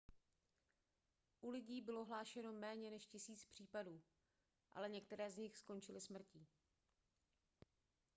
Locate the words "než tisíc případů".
2.91-4.01